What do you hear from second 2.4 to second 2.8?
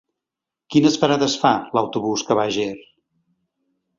a Ger?